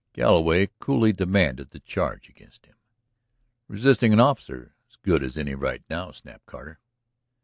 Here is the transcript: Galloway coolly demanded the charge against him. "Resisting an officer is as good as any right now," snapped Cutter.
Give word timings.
Galloway 0.13 0.67
coolly 0.79 1.13
demanded 1.13 1.69
the 1.69 1.79
charge 1.79 2.27
against 2.27 2.65
him. 2.65 2.73
"Resisting 3.67 4.11
an 4.11 4.19
officer 4.19 4.73
is 4.89 4.93
as 4.93 4.95
good 5.03 5.21
as 5.21 5.37
any 5.37 5.53
right 5.53 5.83
now," 5.91 6.09
snapped 6.09 6.47
Cutter. 6.47 6.79